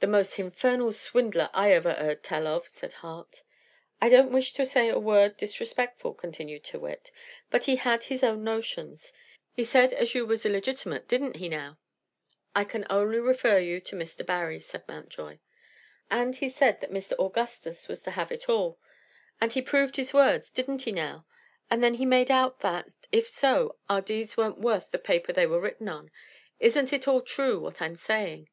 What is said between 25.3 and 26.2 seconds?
they were written on.